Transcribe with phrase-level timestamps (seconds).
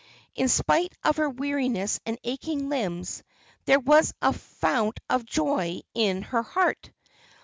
[0.33, 3.21] In spite of her weariness and aching limbs,
[3.65, 6.89] there was a fount of joy in her heart.